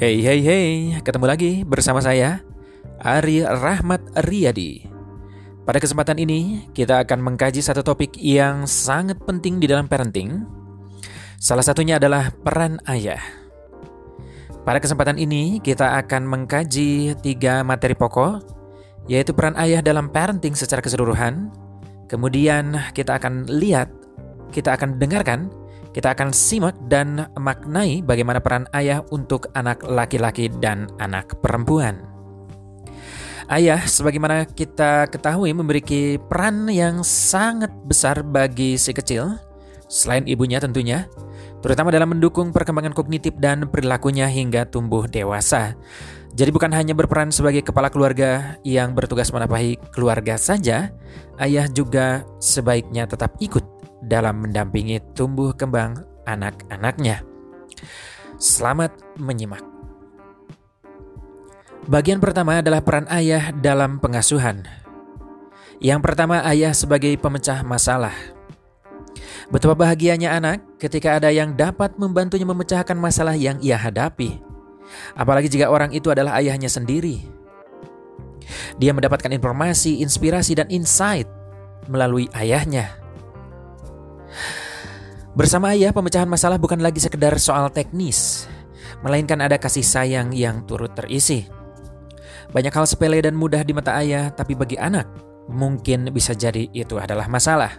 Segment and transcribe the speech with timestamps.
[0.00, 2.40] Hey hey hey, ketemu lagi bersama saya
[3.04, 4.88] Ari Rahmat Riyadi.
[5.68, 10.48] Pada kesempatan ini kita akan mengkaji satu topik yang sangat penting di dalam parenting.
[11.36, 13.20] Salah satunya adalah peran ayah.
[14.64, 18.40] Pada kesempatan ini kita akan mengkaji tiga materi pokok,
[19.04, 21.52] yaitu peran ayah dalam parenting secara keseluruhan.
[22.08, 23.92] Kemudian kita akan lihat,
[24.48, 25.52] kita akan dengarkan
[25.90, 32.06] kita akan simak dan maknai bagaimana peran ayah untuk anak laki-laki dan anak perempuan.
[33.50, 39.42] Ayah, sebagaimana kita ketahui, memiliki peran yang sangat besar bagi si kecil,
[39.90, 41.10] selain ibunya tentunya,
[41.58, 45.74] terutama dalam mendukung perkembangan kognitif dan perilakunya hingga tumbuh dewasa.
[46.30, 50.94] Jadi bukan hanya berperan sebagai kepala keluarga yang bertugas menapahi keluarga saja,
[51.42, 57.24] ayah juga sebaiknya tetap ikut dalam mendampingi tumbuh kembang anak-anaknya.
[58.40, 59.64] Selamat menyimak.
[61.88, 64.64] Bagian pertama adalah peran ayah dalam pengasuhan.
[65.80, 68.12] Yang pertama, ayah sebagai pemecah masalah.
[69.48, 74.38] Betapa bahagianya anak ketika ada yang dapat membantunya memecahkan masalah yang ia hadapi.
[75.16, 77.24] Apalagi jika orang itu adalah ayahnya sendiri.
[78.78, 81.26] Dia mendapatkan informasi, inspirasi, dan insight
[81.90, 82.94] melalui ayahnya.
[85.30, 88.50] Bersama ayah, pemecahan masalah bukan lagi sekedar soal teknis,
[89.06, 91.46] melainkan ada kasih sayang yang turut terisi.
[92.50, 95.06] Banyak hal sepele dan mudah di mata ayah, tapi bagi anak,
[95.46, 97.78] mungkin bisa jadi itu adalah masalah.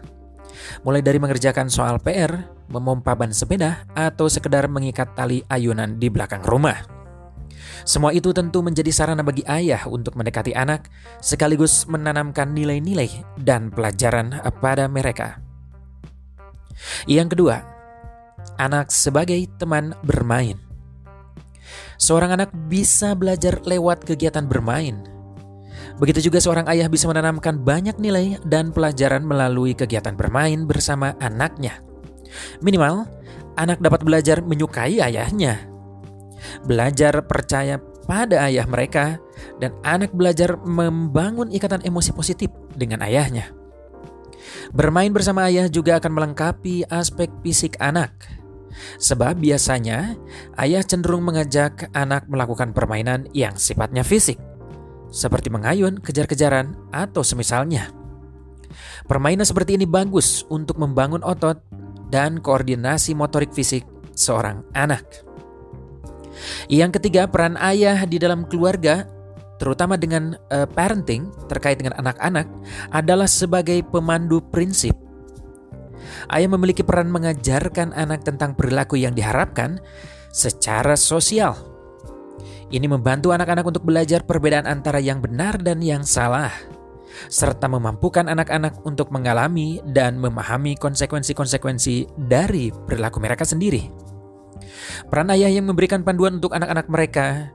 [0.88, 6.44] Mulai dari mengerjakan soal PR, memompa ban sepeda, atau sekedar mengikat tali ayunan di belakang
[6.48, 6.80] rumah.
[7.84, 10.88] Semua itu tentu menjadi sarana bagi ayah untuk mendekati anak,
[11.20, 13.10] sekaligus menanamkan nilai-nilai
[13.42, 15.51] dan pelajaran pada mereka.
[17.06, 17.64] Yang kedua,
[18.58, 20.58] anak sebagai teman bermain.
[22.02, 25.06] Seorang anak bisa belajar lewat kegiatan bermain.
[26.02, 31.78] Begitu juga seorang ayah bisa menanamkan banyak nilai dan pelajaran melalui kegiatan bermain bersama anaknya.
[32.66, 33.06] Minimal,
[33.54, 35.62] anak dapat belajar menyukai ayahnya,
[36.66, 37.78] belajar percaya
[38.10, 39.22] pada ayah mereka,
[39.62, 43.61] dan anak belajar membangun ikatan emosi positif dengan ayahnya.
[44.72, 48.14] Bermain bersama ayah juga akan melengkapi aspek fisik anak.
[48.98, 50.16] Sebab biasanya
[50.58, 54.40] ayah cenderung mengajak anak melakukan permainan yang sifatnya fisik,
[55.12, 57.92] seperti mengayun, kejar-kejaran, atau semisalnya.
[59.06, 61.60] Permainan seperti ini bagus untuk membangun otot
[62.08, 63.84] dan koordinasi motorik fisik
[64.16, 65.04] seorang anak.
[66.72, 69.04] Yang ketiga, peran ayah di dalam keluarga
[69.62, 72.50] terutama dengan uh, parenting terkait dengan anak-anak
[72.90, 74.98] adalah sebagai pemandu prinsip.
[76.34, 79.78] Ayah memiliki peran mengajarkan anak tentang perilaku yang diharapkan
[80.34, 81.54] secara sosial.
[82.74, 86.50] Ini membantu anak-anak untuk belajar perbedaan antara yang benar dan yang salah,
[87.30, 93.92] serta memampukan anak-anak untuk mengalami dan memahami konsekuensi-konsekuensi dari perilaku mereka sendiri.
[95.12, 97.52] Peran ayah yang memberikan panduan untuk anak-anak mereka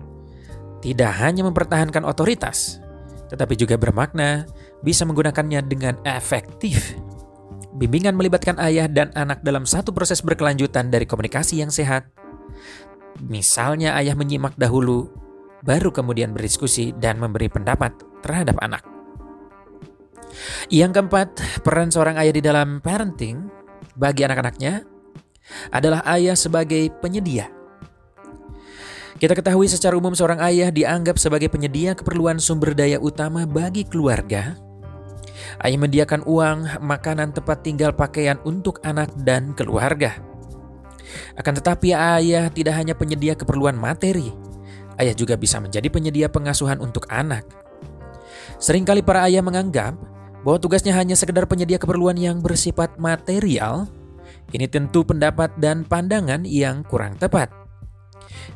[0.84, 2.80] tidak hanya mempertahankan otoritas,
[3.32, 4.46] tetapi juga bermakna
[4.84, 6.94] bisa menggunakannya dengan efektif.
[7.76, 12.08] Bimbingan melibatkan ayah dan anak dalam satu proses berkelanjutan dari komunikasi yang sehat.
[13.20, 15.12] Misalnya ayah menyimak dahulu,
[15.60, 17.92] baru kemudian berdiskusi dan memberi pendapat
[18.24, 18.84] terhadap anak.
[20.68, 21.28] Yang keempat,
[21.64, 23.48] peran seorang ayah di dalam parenting
[23.96, 24.84] bagi anak-anaknya
[25.72, 27.55] adalah ayah sebagai penyedia.
[29.16, 34.60] Kita ketahui secara umum seorang ayah dianggap sebagai penyedia keperluan sumber daya utama bagi keluarga.
[35.56, 40.20] Ayah menyediakan uang, makanan, tempat tinggal, pakaian untuk anak dan keluarga.
[41.32, 44.36] Akan tetapi ayah tidak hanya penyedia keperluan materi,
[45.00, 47.48] ayah juga bisa menjadi penyedia pengasuhan untuk anak.
[48.60, 49.96] Seringkali para ayah menganggap
[50.44, 53.88] bahwa tugasnya hanya sekedar penyedia keperluan yang bersifat material.
[54.52, 57.65] Ini tentu pendapat dan pandangan yang kurang tepat.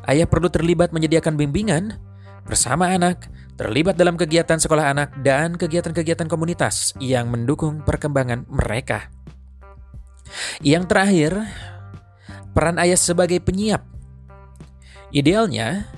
[0.05, 1.97] Ayah perlu terlibat menyediakan bimbingan
[2.45, 9.13] bersama anak, terlibat dalam kegiatan sekolah anak dan kegiatan-kegiatan komunitas yang mendukung perkembangan mereka.
[10.63, 11.31] Yang terakhir,
[12.55, 13.83] peran ayah sebagai penyiap.
[15.11, 15.91] Idealnya,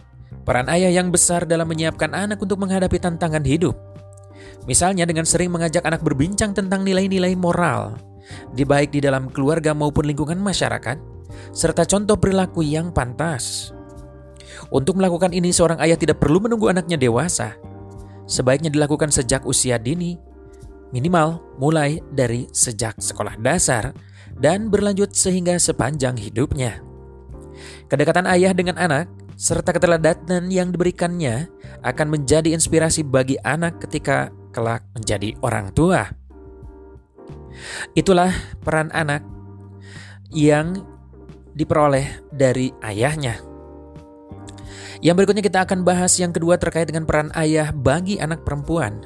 [0.44, 3.78] peran ayah yang besar dalam menyiapkan anak untuk menghadapi tantangan hidup.
[4.66, 8.00] Misalnya dengan sering mengajak anak berbincang tentang nilai-nilai moral,
[8.56, 10.98] di baik di dalam keluarga maupun lingkungan masyarakat,
[11.52, 13.74] serta contoh perilaku yang pantas.
[14.72, 17.58] Untuk melakukan ini, seorang ayah tidak perlu menunggu anaknya dewasa.
[18.24, 20.16] Sebaiknya dilakukan sejak usia dini,
[20.96, 23.92] minimal mulai dari sejak sekolah dasar
[24.40, 26.80] dan berlanjut sehingga sepanjang hidupnya.
[27.92, 31.50] Kedekatan ayah dengan anak serta keteladanan yang diberikannya
[31.84, 36.08] akan menjadi inspirasi bagi anak ketika kelak menjadi orang tua.
[37.94, 39.22] Itulah peran anak
[40.34, 40.82] yang
[41.54, 43.40] diperoleh dari ayahnya.
[45.04, 49.04] Yang berikutnya kita akan bahas yang kedua terkait dengan peran ayah bagi anak perempuan.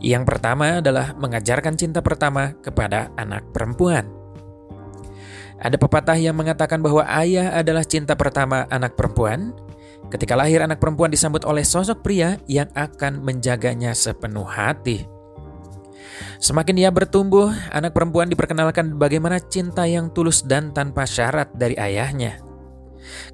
[0.00, 4.08] Yang pertama adalah mengajarkan cinta pertama kepada anak perempuan.
[5.56, 9.56] Ada pepatah yang mengatakan bahwa ayah adalah cinta pertama anak perempuan.
[10.12, 15.15] Ketika lahir anak perempuan disambut oleh sosok pria yang akan menjaganya sepenuh hati.
[16.40, 22.40] Semakin ia bertumbuh, anak perempuan diperkenalkan bagaimana cinta yang tulus dan tanpa syarat dari ayahnya.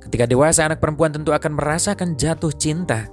[0.02, 3.08] Ketika dewasa, anak perempuan tentu akan merasakan jatuh cinta.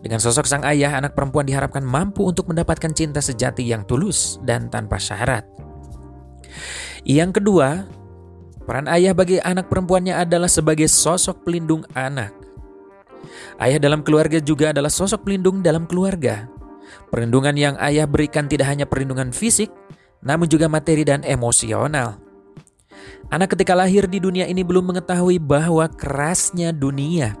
[0.00, 4.68] Dengan sosok sang ayah, anak perempuan diharapkan mampu untuk mendapatkan cinta sejati yang tulus dan
[4.68, 5.44] tanpa syarat.
[7.04, 7.84] Yang kedua,
[8.64, 12.32] Peran ayah bagi anak perempuannya adalah sebagai sosok pelindung anak.
[13.60, 16.48] Ayah dalam keluarga juga adalah sosok pelindung dalam keluarga.
[17.08, 19.70] Perlindungan yang ayah berikan tidak hanya perlindungan fisik,
[20.24, 22.18] namun juga materi dan emosional.
[23.32, 27.36] Anak ketika lahir di dunia ini belum mengetahui bahwa kerasnya dunia.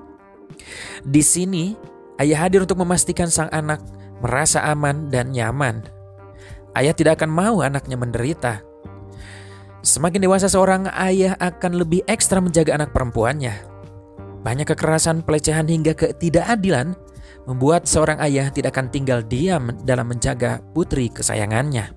[1.04, 1.76] Di sini,
[2.20, 3.82] ayah hadir untuk memastikan sang anak
[4.24, 5.84] merasa aman dan nyaman.
[6.74, 8.64] Ayah tidak akan mau anaknya menderita.
[9.84, 13.52] Semakin dewasa seorang ayah akan lebih ekstra menjaga anak perempuannya.
[14.40, 16.96] Banyak kekerasan, pelecehan hingga ketidakadilan
[17.44, 21.92] membuat seorang ayah tidak akan tinggal diam dalam menjaga putri kesayangannya.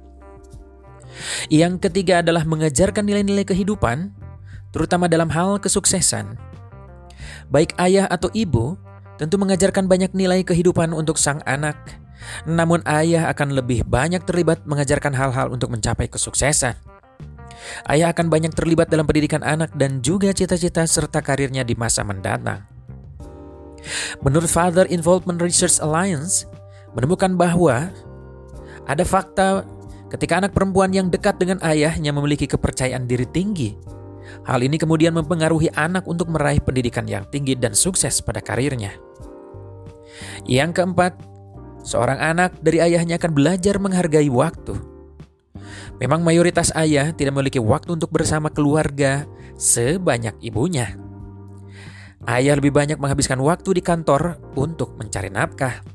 [1.49, 4.13] Yang ketiga adalah mengajarkan nilai-nilai kehidupan,
[4.69, 6.37] terutama dalam hal kesuksesan.
[7.47, 8.75] Baik ayah atau ibu
[9.17, 11.79] tentu mengajarkan banyak nilai kehidupan untuk sang anak,
[12.45, 16.77] namun ayah akan lebih banyak terlibat mengajarkan hal-hal untuk mencapai kesuksesan.
[17.89, 22.76] Ayah akan banyak terlibat dalam pendidikan anak dan juga cita-cita serta karirnya di masa mendatang.
[24.23, 26.47] Menurut Father Involvement Research Alliance,
[26.95, 27.91] menemukan bahwa
[28.87, 29.67] ada fakta
[30.07, 33.75] ketika anak perempuan yang dekat dengan ayahnya memiliki kepercayaan diri tinggi.
[34.43, 38.91] Hal ini kemudian mempengaruhi anak untuk meraih pendidikan yang tinggi dan sukses pada karirnya.
[40.47, 41.15] Yang keempat,
[41.83, 44.75] seorang anak dari ayahnya akan belajar menghargai waktu.
[45.97, 49.25] Memang mayoritas ayah tidak memiliki waktu untuk bersama keluarga
[49.57, 51.06] sebanyak ibunya.
[52.25, 55.85] Ayah lebih banyak menghabiskan waktu di kantor untuk mencari nafkah.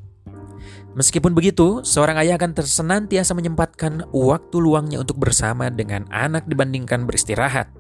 [0.92, 7.72] Meskipun begitu, seorang ayah akan tersenantiasa menyempatkan waktu luangnya untuk bersama dengan anak dibandingkan beristirahat.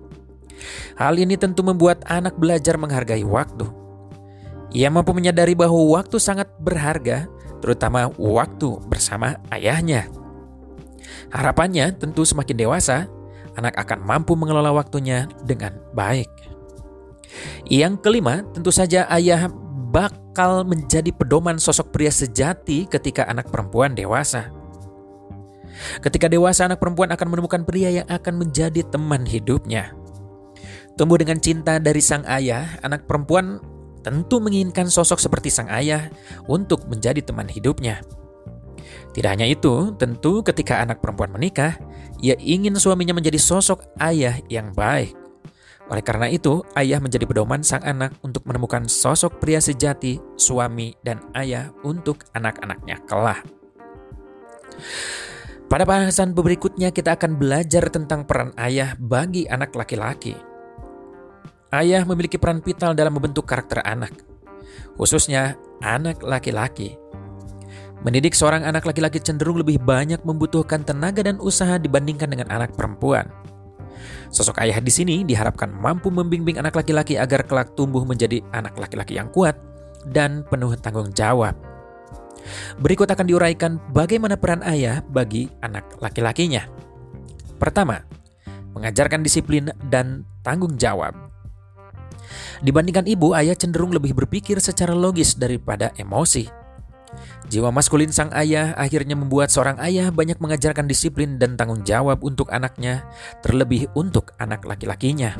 [0.96, 3.68] Hal ini tentu membuat anak belajar menghargai waktu.
[4.72, 7.28] Ia mampu menyadari bahwa waktu sangat berharga,
[7.60, 10.08] terutama waktu bersama ayahnya.
[11.28, 13.12] Harapannya tentu semakin dewasa,
[13.60, 16.31] anak akan mampu mengelola waktunya dengan baik.
[17.66, 19.48] Yang kelima, tentu saja ayah
[19.92, 24.48] bakal menjadi pedoman sosok pria sejati ketika anak perempuan dewasa.
[26.00, 29.92] Ketika dewasa, anak perempuan akan menemukan pria yang akan menjadi teman hidupnya.
[30.96, 33.56] Tumbuh dengan cinta dari sang ayah, anak perempuan
[34.04, 36.12] tentu menginginkan sosok seperti sang ayah
[36.50, 38.04] untuk menjadi teman hidupnya.
[39.12, 41.76] Tidak hanya itu, tentu ketika anak perempuan menikah,
[42.20, 45.21] ia ingin suaminya menjadi sosok ayah yang baik.
[45.92, 51.20] Oleh karena itu, ayah menjadi pedoman sang anak untuk menemukan sosok pria sejati, suami, dan
[51.36, 53.44] ayah untuk anak-anaknya kelak.
[55.68, 60.32] Pada bahasan berikutnya kita akan belajar tentang peran ayah bagi anak laki-laki.
[61.68, 64.16] Ayah memiliki peran vital dalam membentuk karakter anak,
[64.96, 66.96] khususnya anak laki-laki.
[68.00, 73.41] Mendidik seorang anak laki-laki cenderung lebih banyak membutuhkan tenaga dan usaha dibandingkan dengan anak perempuan.
[74.32, 79.20] Sosok ayah di sini diharapkan mampu membimbing anak laki-laki agar kelak tumbuh menjadi anak laki-laki
[79.20, 79.58] yang kuat
[80.08, 81.54] dan penuh tanggung jawab.
[82.82, 86.66] Berikut akan diuraikan bagaimana peran ayah bagi anak laki-lakinya.
[87.60, 88.02] Pertama,
[88.74, 91.14] mengajarkan disiplin dan tanggung jawab.
[92.62, 96.61] Dibandingkan ibu, ayah cenderung lebih berpikir secara logis daripada emosi.
[97.52, 102.48] Jiwa maskulin sang ayah akhirnya membuat seorang ayah banyak mengajarkan disiplin dan tanggung jawab untuk
[102.48, 103.04] anaknya,
[103.44, 105.36] terlebih untuk anak laki-lakinya.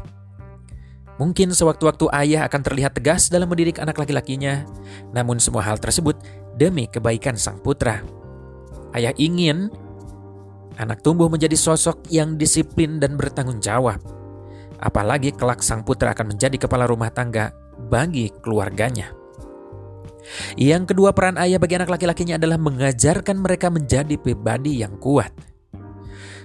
[1.20, 4.64] Mungkin sewaktu-waktu ayah akan terlihat tegas dalam mendidik anak laki-lakinya,
[5.12, 6.16] namun semua hal tersebut
[6.56, 8.00] demi kebaikan sang putra.
[8.92, 9.72] Ayah ingin
[10.76, 14.00] anak tumbuh menjadi sosok yang disiplin dan bertanggung jawab.
[14.82, 17.54] Apalagi kelak sang putra akan menjadi kepala rumah tangga
[17.88, 19.21] bagi keluarganya.
[20.54, 25.34] Yang kedua peran ayah bagi anak laki-lakinya adalah mengajarkan mereka menjadi pribadi yang kuat.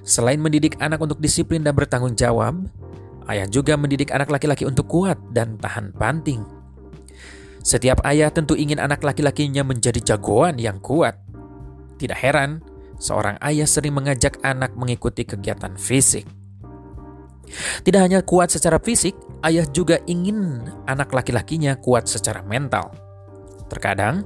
[0.07, 2.63] Selain mendidik anak untuk disiplin dan bertanggung jawab,
[3.27, 6.41] ayah juga mendidik anak laki-laki untuk kuat dan tahan banting.
[7.59, 11.19] Setiap ayah tentu ingin anak laki-lakinya menjadi jagoan yang kuat.
[11.99, 12.63] Tidak heran,
[12.95, 16.23] seorang ayah sering mengajak anak mengikuti kegiatan fisik.
[17.83, 23.06] Tidak hanya kuat secara fisik, ayah juga ingin anak laki-lakinya kuat secara mental.
[23.67, 24.23] Terkadang,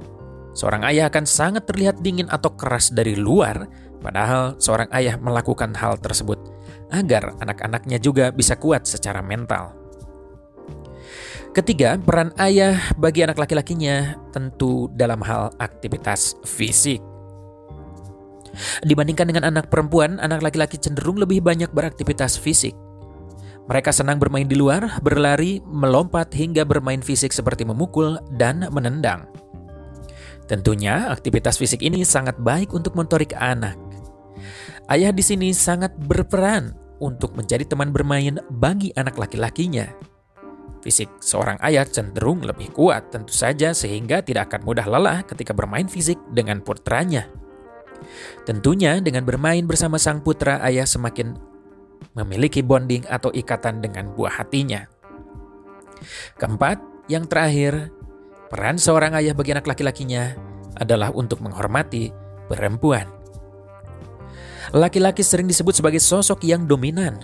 [0.54, 3.66] seorang ayah akan sangat terlihat dingin atau keras dari luar,
[4.02, 6.38] padahal seorang ayah melakukan hal tersebut
[6.92, 9.74] agar anak-anaknya juga bisa kuat secara mental.
[11.52, 17.04] Ketiga, peran ayah bagi anak laki-lakinya tentu dalam hal aktivitas fisik.
[18.84, 22.72] Dibandingkan dengan anak perempuan, anak laki-laki cenderung lebih banyak beraktivitas fisik.
[23.70, 29.30] Mereka senang bermain di luar, berlari, melompat, hingga bermain fisik seperti memukul dan menendang.
[30.50, 33.78] Tentunya, aktivitas fisik ini sangat baik untuk motorik anak.
[34.90, 39.86] Ayah di sini sangat berperan untuk menjadi teman bermain bagi anak laki-lakinya.
[40.82, 45.86] Fisik seorang ayah cenderung lebih kuat tentu saja sehingga tidak akan mudah lelah ketika bermain
[45.86, 47.30] fisik dengan putranya.
[48.42, 51.38] Tentunya dengan bermain bersama sang putra ayah semakin
[52.14, 54.86] memiliki bonding atau ikatan dengan buah hatinya.
[56.36, 57.94] Keempat, yang terakhir,
[58.50, 60.34] peran seorang ayah bagi anak laki-lakinya
[60.78, 62.10] adalah untuk menghormati
[62.50, 63.06] perempuan.
[64.72, 67.18] Laki-laki sering disebut sebagai sosok yang dominan.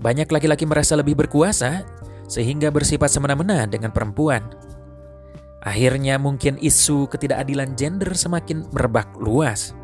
[0.00, 1.84] Banyak laki-laki merasa lebih berkuasa
[2.26, 4.40] sehingga bersifat semena-mena dengan perempuan.
[5.62, 9.76] Akhirnya mungkin isu ketidakadilan gender semakin merebak luas.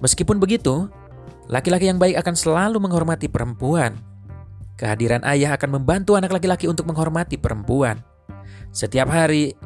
[0.00, 0.88] Meskipun begitu,
[1.48, 3.96] laki-laki yang baik akan selalu menghormati perempuan.
[4.78, 7.98] Kehadiran ayah akan membantu anak laki-laki untuk menghormati perempuan.
[8.70, 9.56] Setiap hari,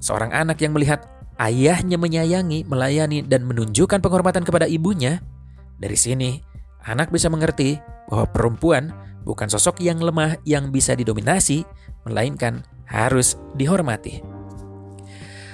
[0.00, 1.04] seorang anak yang melihat
[1.36, 5.20] ayahnya menyayangi, melayani, dan menunjukkan penghormatan kepada ibunya,
[5.76, 6.40] dari sini
[6.88, 7.76] anak bisa mengerti
[8.08, 8.82] bahwa perempuan
[9.26, 11.66] bukan sosok yang lemah yang bisa didominasi,
[12.08, 14.22] melainkan harus dihormati.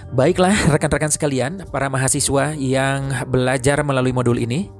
[0.08, 4.72] Baiklah, rekan-rekan sekalian, para mahasiswa yang belajar melalui modul ini,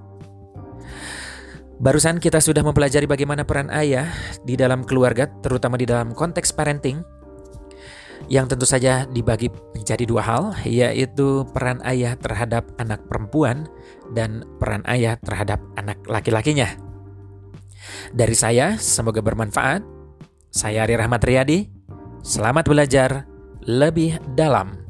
[1.79, 4.11] barusan kita sudah mempelajari bagaimana peran ayah
[4.43, 7.03] di dalam keluarga, terutama di dalam konteks parenting,
[8.27, 13.71] yang tentu saja dibagi menjadi dua hal, yaitu peran ayah terhadap anak perempuan
[14.13, 16.67] dan peran ayah terhadap anak laki-lakinya.
[18.11, 19.81] Dari saya, semoga bermanfaat.
[20.51, 21.71] Saya Ari Rahmat Riyadi.
[22.21, 23.25] Selamat belajar
[23.65, 24.88] lebih dalam.